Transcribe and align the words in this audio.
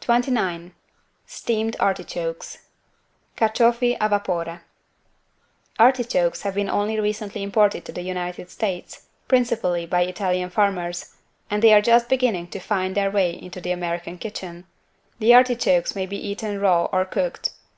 29 0.00 0.74
STEAMED 1.24 1.74
ARTICHOKES 1.80 2.58
(Carciofi 3.34 3.96
a 3.98 4.06
vapore) 4.10 4.60
Artichokes 5.78 6.42
have 6.42 6.54
been 6.54 6.68
only 6.68 7.00
recently 7.00 7.42
imported 7.42 7.82
to 7.86 7.90
the 7.90 8.02
United 8.02 8.50
States, 8.50 9.06
principally 9.26 9.86
by 9.86 10.02
Italian 10.02 10.50
farmers, 10.50 11.14
and 11.48 11.62
they 11.62 11.72
are 11.72 11.80
just 11.80 12.10
beginning 12.10 12.46
to 12.48 12.58
find 12.60 12.94
their 12.94 13.10
way 13.10 13.30
into 13.30 13.58
the 13.58 13.70
American 13.72 14.18
kitchen. 14.18 14.66
The 15.18 15.32
artichokes 15.32 15.96
may 15.96 16.04
be 16.04 16.18
eaten 16.28 16.60
raw 16.60 16.84
or 16.92 17.06
cooked. 17.06 17.54